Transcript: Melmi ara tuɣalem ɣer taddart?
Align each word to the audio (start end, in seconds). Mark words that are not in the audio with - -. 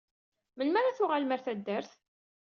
Melmi 0.55 0.77
ara 0.79 0.97
tuɣalem 0.97 1.31
ɣer 1.33 1.41
taddart? 1.45 1.91